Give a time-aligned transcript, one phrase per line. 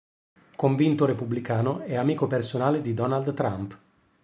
[0.55, 3.77] Convinto repubblicano, è amico personale di Donald Trump.